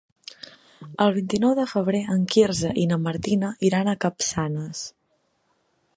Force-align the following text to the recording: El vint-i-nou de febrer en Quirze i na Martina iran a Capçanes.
El 1.05 1.11
vint-i-nou 1.17 1.51
de 1.59 1.65
febrer 1.73 2.01
en 2.15 2.25
Quirze 2.35 2.73
i 2.85 2.87
na 2.93 2.99
Martina 3.09 3.55
iran 3.71 3.93
a 3.93 3.97
Capçanes. 4.07 4.85